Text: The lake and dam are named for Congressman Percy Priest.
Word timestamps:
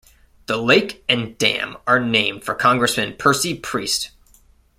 The 0.47 0.57
lake 0.57 1.03
and 1.07 1.37
dam 1.37 1.77
are 1.85 1.99
named 1.99 2.43
for 2.43 2.55
Congressman 2.55 3.17
Percy 3.17 3.53
Priest. 3.53 4.09